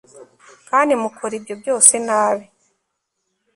[0.69, 2.45] kandi mukora ibyo byose nabi